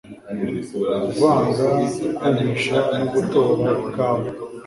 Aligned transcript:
kuvanga, 1.05 1.65
kumisha 2.25 2.77
no 2.97 3.05
gutora 3.13 3.69
ikawa 3.89 4.27